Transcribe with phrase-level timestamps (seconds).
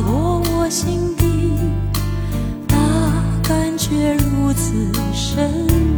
[0.00, 1.24] 落我心底
[2.68, 2.76] 那
[3.42, 5.50] 感觉如此神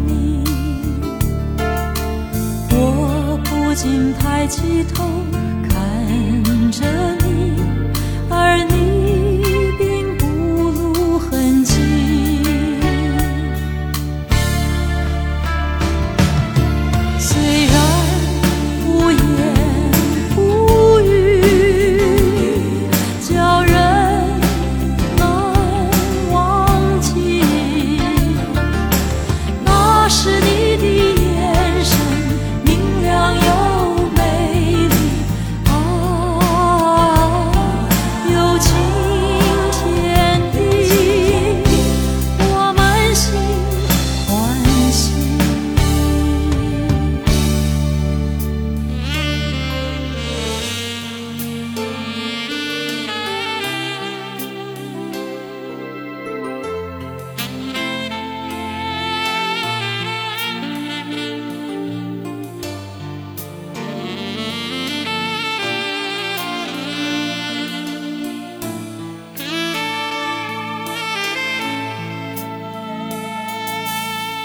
[0.07, 0.45] 秘。
[2.71, 5.05] 我不禁抬起头
[5.69, 7.18] 看着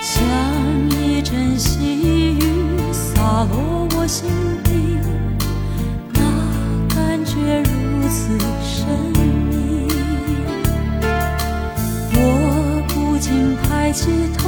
[0.05, 0.21] 像
[0.89, 2.37] 一阵细雨
[2.91, 4.29] 洒落我心
[4.61, 4.97] 底，
[6.11, 6.19] 那
[6.93, 7.69] 感觉如
[8.09, 8.85] 此神
[9.49, 9.87] 秘。
[12.15, 14.42] 我不禁抬起头